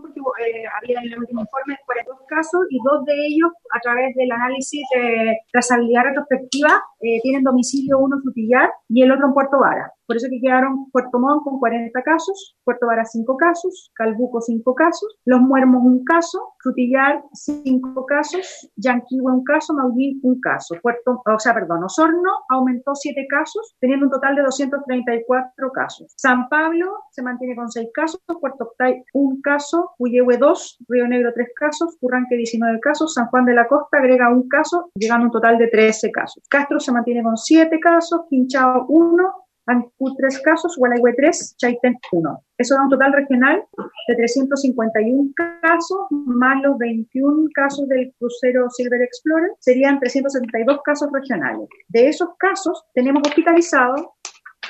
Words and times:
porque 0.00 0.20
eh, 0.20 0.64
había 0.80 1.00
en 1.00 1.12
el 1.12 1.18
último 1.18 1.42
informe 1.42 1.78
42 1.86 2.18
casos 2.28 2.60
y 2.70 2.78
dos 2.84 3.04
de 3.04 3.14
ellos, 3.14 3.50
a 3.72 3.80
través 3.80 4.14
del 4.14 4.30
análisis 4.30 4.82
de 4.94 5.38
trazabilidad 5.52 6.04
retrospectiva, 6.04 6.82
eh, 7.02 7.20
tienen 7.22 7.42
domicilio 7.42 7.98
uno 7.98 8.16
en 8.16 8.22
Frutillar 8.22 8.70
y 8.88 9.02
el 9.02 9.10
otro 9.10 9.26
en 9.26 9.34
Puerto 9.34 9.58
Vara. 9.58 9.92
Por 10.06 10.16
eso 10.16 10.28
que 10.28 10.40
quedaron 10.40 10.90
Puerto 10.90 11.18
Montt 11.18 11.42
con 11.42 11.58
40 11.58 12.02
casos, 12.02 12.56
Puerto 12.64 12.86
Vara 12.86 13.04
5 13.04 13.36
casos, 13.36 13.90
Calbuco 13.94 14.40
5 14.40 14.74
casos, 14.74 15.16
Los 15.24 15.40
Muermos 15.40 15.82
un 15.84 16.04
caso, 16.04 16.52
Frutillar 16.62 17.22
5 17.32 18.06
casos, 18.06 18.70
Yanquihue 18.76 19.32
un 19.32 19.42
caso, 19.42 19.72
Maullín 19.74 20.20
un 20.22 20.38
caso. 20.40 20.76
Puerto, 20.82 21.22
o 21.24 21.38
sea, 21.38 21.54
perdón, 21.54 21.84
Osorno 21.84 22.30
aumentó 22.50 22.94
7 22.94 23.26
casos, 23.28 23.74
teniendo 23.80 24.06
un 24.06 24.12
total 24.12 24.36
de 24.36 24.42
234 24.42 25.72
casos. 25.72 26.12
San 26.16 26.48
Pablo 26.48 26.92
se 27.10 27.22
mantiene 27.22 27.56
con 27.56 27.70
6 27.70 27.88
casos, 27.94 28.20
Puerto 28.40 28.64
Octay 28.64 29.02
un 29.14 29.40
caso, 29.40 29.92
Puyehue 29.98 30.36
2, 30.36 30.84
Río 30.88 31.08
Negro 31.08 31.32
3 31.34 31.48
casos, 31.56 31.96
Curranque 32.00 32.36
19 32.36 32.80
casos, 32.80 33.14
San 33.14 33.28
Juan 33.28 33.46
de 33.46 33.54
la 33.54 33.66
Costa 33.66 33.98
agrega 33.98 34.28
un 34.30 34.48
caso, 34.48 34.90
llegando 34.94 35.24
a 35.24 35.26
un 35.28 35.32
total 35.32 35.58
de 35.58 35.68
13 35.68 36.10
casos. 36.10 36.42
Castro 36.50 36.78
se 36.78 36.91
mantiene 36.92 37.22
con 37.22 37.36
7 37.36 37.78
casos, 37.80 38.22
Quinchao 38.28 38.86
1, 38.88 39.34
Ancú 39.66 40.14
3 40.16 40.40
casos, 40.42 40.76
Gualeguay 40.76 41.14
3, 41.16 41.56
Chaitén 41.56 41.98
1. 42.10 42.44
Eso 42.58 42.74
da 42.74 42.82
un 42.82 42.88
total 42.88 43.12
regional 43.12 43.64
de 44.08 44.14
351 44.16 45.30
casos, 45.62 45.98
más 46.10 46.62
los 46.62 46.76
21 46.78 47.48
casos 47.54 47.88
del 47.88 48.12
crucero 48.18 48.68
Silver 48.70 49.02
Explorer, 49.02 49.52
serían 49.60 50.00
372 50.00 50.80
casos 50.84 51.10
regionales. 51.12 51.68
De 51.88 52.08
esos 52.08 52.30
casos, 52.38 52.84
tenemos 52.94 53.22
hospitalizados 53.26 54.06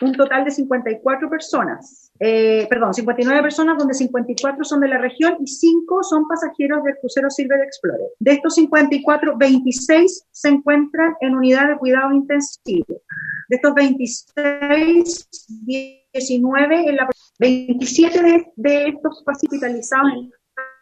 un 0.00 0.12
total 0.12 0.44
de 0.44 0.50
54 0.50 1.28
personas, 1.28 2.09
eh, 2.22 2.66
perdón, 2.68 2.92
59 2.92 3.40
personas, 3.40 3.78
donde 3.78 3.94
54 3.94 4.62
son 4.62 4.80
de 4.80 4.88
la 4.88 4.98
región 4.98 5.38
y 5.40 5.46
5 5.46 6.02
son 6.02 6.28
pasajeros 6.28 6.84
del 6.84 6.96
crucero 7.00 7.30
Silver 7.30 7.60
Explorer. 7.62 8.08
De 8.18 8.32
estos 8.32 8.56
54, 8.56 9.38
26 9.38 10.26
se 10.30 10.48
encuentran 10.48 11.14
en 11.22 11.34
unidad 11.34 11.68
de 11.68 11.78
cuidado 11.78 12.12
intensivo. 12.12 13.00
De 13.48 13.56
estos 13.56 13.74
26, 13.74 15.28
19 15.66 16.88
en 16.90 16.96
la 16.96 17.08
27 17.38 18.22
de, 18.22 18.46
de 18.54 18.88
estos 18.88 19.24
hospitalizados 19.26 20.12
en 20.12 20.30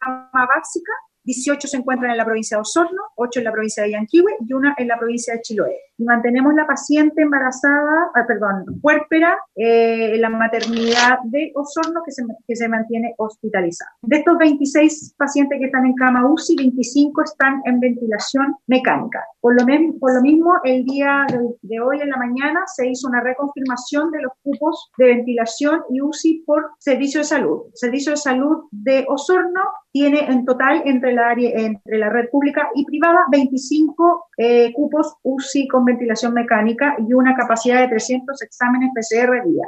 cama 0.00 0.48
básica 0.54 0.92
18 1.26 1.66
se 1.66 1.76
encuentran 1.76 2.12
en 2.12 2.16
la 2.16 2.24
provincia 2.24 2.56
de 2.56 2.60
Osorno, 2.60 3.02
8 3.16 3.40
en 3.40 3.44
la 3.44 3.52
provincia 3.52 3.82
de 3.82 3.90
Yanquihue 3.90 4.36
y 4.46 4.52
una 4.52 4.74
en 4.78 4.86
la 4.86 4.96
provincia 4.96 5.34
de 5.34 5.42
Chiloé. 5.42 5.76
Y 5.98 6.04
mantenemos 6.04 6.54
la 6.54 6.66
paciente 6.66 7.22
embarazada, 7.22 8.10
ah, 8.14 8.24
perdón, 8.26 8.80
puérpera 8.82 9.38
eh, 9.54 10.14
en 10.14 10.20
la 10.20 10.28
maternidad 10.28 11.18
de 11.24 11.52
Osorno 11.54 12.02
que 12.04 12.12
se, 12.12 12.22
que 12.46 12.56
se 12.56 12.68
mantiene 12.68 13.14
hospitalizada. 13.18 13.90
De 14.02 14.18
estos 14.18 14.36
26 14.38 15.14
pacientes 15.16 15.58
que 15.58 15.66
están 15.66 15.86
en 15.86 15.94
cama 15.94 16.30
UCI, 16.30 16.56
25 16.56 17.22
están 17.22 17.62
en 17.64 17.80
ventilación 17.80 18.54
mecánica. 18.66 19.24
Por 19.40 19.54
lo, 19.54 19.66
por 19.98 20.14
lo 20.14 20.20
mismo, 20.20 20.54
el 20.64 20.84
día 20.84 21.24
de, 21.28 21.38
de 21.62 21.80
hoy 21.80 22.00
en 22.00 22.10
la 22.10 22.16
mañana 22.16 22.60
se 22.66 22.88
hizo 22.88 23.08
una 23.08 23.20
reconfirmación 23.20 24.10
de 24.10 24.22
los 24.22 24.32
cupos 24.42 24.90
de 24.98 25.06
ventilación 25.06 25.80
y 25.88 26.02
UCI 26.02 26.42
por 26.44 26.72
servicio 26.78 27.20
de 27.20 27.24
salud. 27.24 27.62
Servicio 27.74 28.12
de 28.12 28.18
salud 28.18 28.64
de 28.70 29.06
Osorno 29.08 29.62
tiene 29.96 30.30
en 30.30 30.44
total 30.44 30.82
entre 30.84 31.14
la, 31.14 31.30
área, 31.30 31.50
entre 31.54 31.96
la 31.96 32.10
red 32.10 32.28
pública 32.28 32.68
y 32.74 32.84
privada 32.84 33.20
25 33.32 34.26
eh, 34.36 34.70
cupos 34.74 35.16
UCI 35.22 35.68
con 35.68 35.85
ventilación 35.86 36.34
mecánica 36.34 36.96
y 36.98 37.14
una 37.14 37.34
capacidad 37.34 37.80
de 37.80 37.88
300 37.88 38.42
exámenes 38.42 38.90
PCR 38.94 39.42
día. 39.44 39.66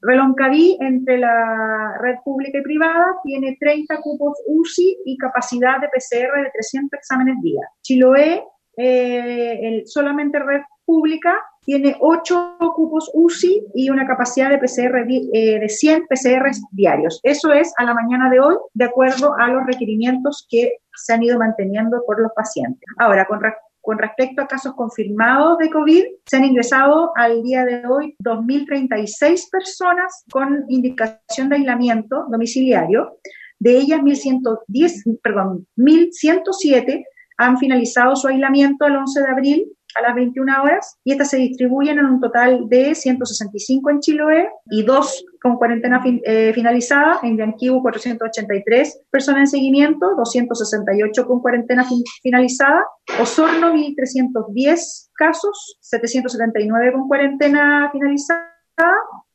Reloncaví, 0.00 0.76
entre 0.80 1.18
la 1.18 1.96
red 2.00 2.16
pública 2.24 2.58
y 2.58 2.62
privada, 2.62 3.16
tiene 3.24 3.56
30 3.58 4.00
cupos 4.02 4.38
UCI 4.46 4.98
y 5.06 5.16
capacidad 5.16 5.80
de 5.80 5.88
PCR 5.88 6.42
de 6.42 6.50
300 6.52 6.98
exámenes 6.98 7.40
día. 7.42 7.62
Chiloé, 7.80 8.44
eh, 8.76 9.82
solamente 9.86 10.38
red 10.38 10.60
pública, 10.84 11.40
tiene 11.64 11.96
8 11.98 12.56
cupos 12.76 13.10
UCI 13.14 13.68
y 13.74 13.88
una 13.88 14.06
capacidad 14.06 14.50
de 14.50 14.58
PCR 14.58 15.06
eh, 15.08 15.58
de 15.60 15.68
100 15.68 16.06
PCR 16.06 16.50
diarios. 16.72 17.20
Eso 17.22 17.52
es 17.52 17.72
a 17.78 17.84
la 17.84 17.94
mañana 17.94 18.28
de 18.28 18.40
hoy, 18.40 18.56
de 18.74 18.84
acuerdo 18.84 19.34
a 19.38 19.48
los 19.48 19.64
requerimientos 19.66 20.46
que 20.50 20.72
se 20.94 21.14
han 21.14 21.22
ido 21.22 21.38
manteniendo 21.38 22.02
por 22.06 22.20
los 22.20 22.32
pacientes. 22.32 22.86
Ahora, 22.98 23.24
con, 23.24 23.40
con 23.84 23.98
respecto 23.98 24.40
a 24.40 24.46
casos 24.46 24.72
confirmados 24.74 25.58
de 25.58 25.68
COVID, 25.68 26.04
se 26.24 26.38
han 26.38 26.46
ingresado 26.46 27.12
al 27.16 27.42
día 27.42 27.66
de 27.66 27.82
hoy 27.86 28.16
2.036 28.18 29.50
personas 29.50 30.24
con 30.32 30.64
indicación 30.68 31.50
de 31.50 31.56
aislamiento 31.56 32.24
domiciliario. 32.30 33.18
De 33.58 33.76
ellas, 33.76 34.00
1.110, 34.00 35.20
perdón, 35.22 35.66
1.107 35.76 37.04
han 37.36 37.58
finalizado 37.58 38.16
su 38.16 38.26
aislamiento 38.28 38.86
el 38.86 38.96
11 38.96 39.20
de 39.20 39.28
abril 39.28 39.72
a 39.96 40.02
las 40.02 40.14
21 40.14 40.62
horas 40.62 40.98
y 41.04 41.12
estas 41.12 41.30
se 41.30 41.36
distribuyen 41.36 41.98
en 41.98 42.06
un 42.06 42.20
total 42.20 42.68
de 42.68 42.94
165 42.94 43.90
en 43.90 44.00
Chiloé 44.00 44.48
y 44.70 44.82
dos 44.82 45.24
con 45.40 45.56
cuarentena 45.56 46.02
eh, 46.24 46.52
finalizada, 46.54 47.20
en 47.22 47.36
Yanquibu 47.36 47.82
483 47.82 49.02
personas 49.10 49.40
en 49.40 49.46
seguimiento, 49.48 50.14
268 50.16 51.26
con 51.26 51.40
cuarentena 51.40 51.86
finalizada, 52.22 52.82
Osorno 53.20 53.74
1310 53.74 55.10
casos, 55.14 55.76
779 55.80 56.92
con 56.92 57.08
cuarentena 57.08 57.90
finalizada, 57.92 58.50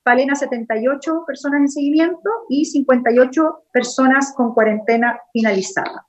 Palena 0.04 0.34
78 0.34 1.24
personas 1.28 1.60
en 1.62 1.70
seguimiento 1.70 2.30
y 2.50 2.66
58 2.66 3.66
personas 3.72 4.34
con 4.36 4.56
cuarentena 4.56 5.20
finalizada. 5.32 6.08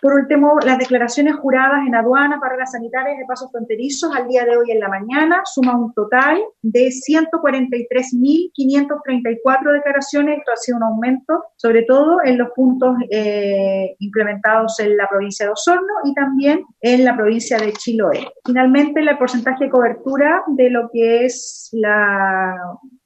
Por 0.00 0.14
último, 0.14 0.58
las 0.64 0.78
declaraciones 0.78 1.34
juradas 1.36 1.86
en 1.86 1.94
aduanas, 1.94 2.40
barreras 2.40 2.72
sanitarias 2.72 3.18
de 3.18 3.26
pasos 3.26 3.50
fronterizos 3.50 4.14
al 4.14 4.28
día 4.28 4.44
de 4.44 4.56
hoy 4.56 4.70
en 4.70 4.78
la 4.80 4.88
mañana 4.88 5.42
suma 5.44 5.76
un 5.76 5.92
total 5.92 6.40
de 6.62 6.88
143.534 6.88 9.72
declaraciones. 9.72 10.38
Esto 10.38 10.52
ha 10.52 10.56
sido 10.56 10.78
un 10.78 10.84
aumento, 10.84 11.44
sobre 11.56 11.82
todo 11.82 12.18
en 12.24 12.38
los 12.38 12.48
puntos 12.54 12.96
eh, 13.10 13.94
implementados 13.98 14.78
en 14.80 14.96
la 14.96 15.06
provincia 15.08 15.44
de 15.46 15.52
Osorno 15.52 15.92
y 16.04 16.14
también 16.14 16.64
en 16.80 17.04
la 17.04 17.16
provincia 17.16 17.58
de 17.58 17.72
Chiloé. 17.72 18.28
Finalmente, 18.44 19.00
el 19.00 19.18
porcentaje 19.18 19.64
de 19.64 19.70
cobertura 19.70 20.44
de 20.48 20.70
lo 20.70 20.90
que 20.92 21.24
es 21.24 21.70
la 21.72 22.54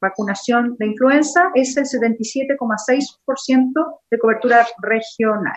vacunación 0.01 0.77
de 0.79 0.87
influenza 0.87 1.51
es 1.55 1.77
el 1.77 1.85
77,6% 1.85 4.01
de 4.11 4.19
cobertura 4.19 4.67
regional. 4.83 5.57